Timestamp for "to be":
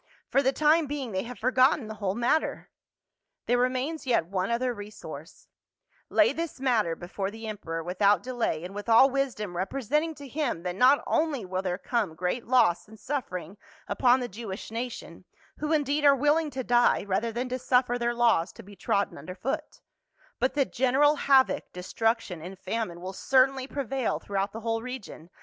18.53-18.75